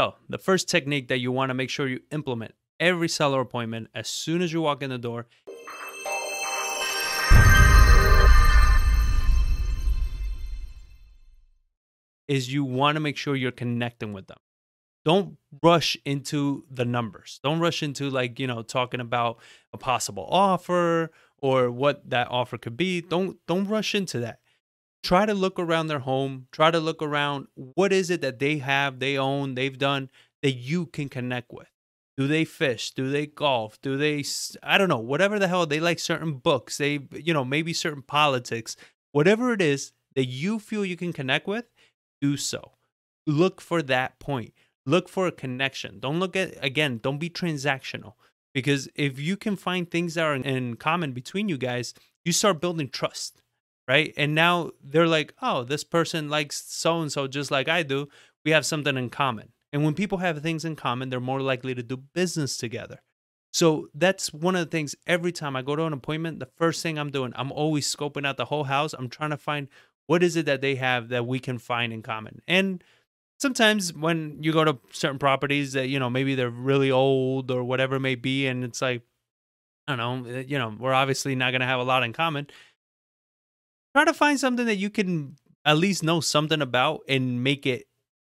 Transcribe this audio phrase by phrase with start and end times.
[0.00, 3.88] So, the first technique that you want to make sure you implement every seller appointment
[3.94, 5.26] as soon as you walk in the door
[12.26, 14.38] is you want to make sure you're connecting with them.
[15.04, 17.38] Don't rush into the numbers.
[17.44, 19.36] Don't rush into like, you know, talking about
[19.74, 21.10] a possible offer
[21.42, 23.02] or what that offer could be.
[23.02, 24.39] Don't don't rush into that.
[25.02, 26.46] Try to look around their home.
[26.52, 30.10] Try to look around what is it that they have, they own, they've done
[30.42, 31.68] that you can connect with.
[32.16, 32.90] Do they fish?
[32.90, 33.80] Do they golf?
[33.80, 34.24] Do they
[34.62, 36.76] I don't know, whatever the hell they like certain books.
[36.76, 38.76] They you know, maybe certain politics.
[39.12, 41.64] Whatever it is that you feel you can connect with,
[42.20, 42.72] do so.
[43.26, 44.52] Look for that point.
[44.86, 46.00] Look for a connection.
[46.00, 48.14] Don't look at, again, don't be transactional.
[48.52, 52.60] Because if you can find things that are in common between you guys, you start
[52.60, 53.40] building trust,
[53.90, 54.14] right?
[54.16, 58.08] And now they're like, oh, this person likes so and so just like I do.
[58.44, 59.48] We have something in common.
[59.72, 63.02] And when people have things in common, they're more likely to do business together.
[63.52, 66.84] So that's one of the things every time I go to an appointment, the first
[66.84, 68.92] thing I'm doing, I'm always scoping out the whole house.
[68.92, 69.66] I'm trying to find
[70.06, 72.42] what is it that they have that we can find in common?
[72.46, 72.84] And
[73.40, 77.64] sometimes when you go to certain properties that, you know, maybe they're really old or
[77.64, 79.02] whatever it may be, and it's like,
[79.88, 82.12] I don't know, eh, you know, we're obviously not going to have a lot in
[82.12, 82.46] common.
[83.94, 87.86] Try to find something that you can at least know something about and make it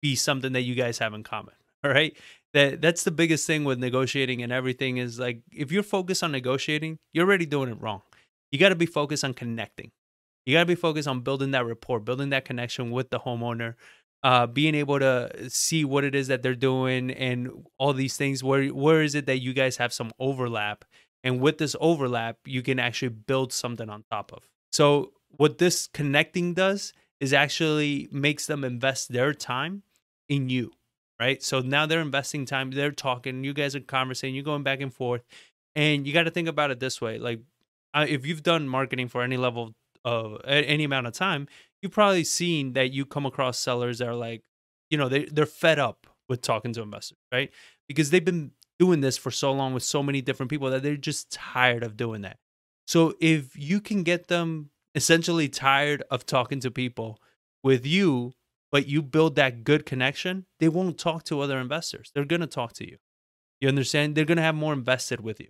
[0.00, 1.54] be something that you guys have in common.
[1.84, 2.16] All right.
[2.54, 6.32] That that's the biggest thing with negotiating and everything is like if you're focused on
[6.32, 8.02] negotiating, you're already doing it wrong.
[8.50, 9.90] You got to be focused on connecting.
[10.44, 13.74] You got to be focused on building that rapport, building that connection with the homeowner,
[14.22, 18.44] uh, being able to see what it is that they're doing and all these things.
[18.44, 20.84] Where where is it that you guys have some overlap?
[21.24, 24.40] And with this overlap, you can actually build something on top of.
[24.72, 29.82] So what this connecting does is actually makes them invest their time
[30.28, 30.72] in you,
[31.20, 31.42] right?
[31.42, 34.92] So now they're investing time, they're talking, you guys are conversing, you're going back and
[34.92, 35.22] forth,
[35.74, 37.40] and you got to think about it this way: like
[37.94, 41.46] uh, if you've done marketing for any level of any amount of time,
[41.80, 44.42] you've probably seen that you come across sellers that are like,
[44.90, 47.50] you know, they they're fed up with talking to investors, right?
[47.88, 50.96] Because they've been doing this for so long with so many different people that they're
[50.96, 52.38] just tired of doing that.
[52.86, 57.20] So if you can get them essentially tired of talking to people
[57.62, 58.32] with you,
[58.70, 62.10] but you build that good connection, they won't talk to other investors.
[62.14, 62.98] They're going to talk to you.
[63.60, 64.14] You understand?
[64.14, 65.48] They're going to have more invested with you.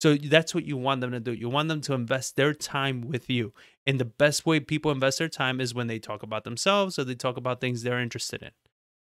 [0.00, 1.32] So that's what you want them to do.
[1.32, 3.52] You want them to invest their time with you.
[3.86, 7.04] And the best way people invest their time is when they talk about themselves or
[7.04, 8.50] they talk about things they're interested in.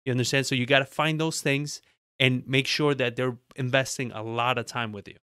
[0.05, 0.47] You understand?
[0.47, 1.81] So you got to find those things
[2.19, 5.17] and make sure that they're investing a lot of time with you.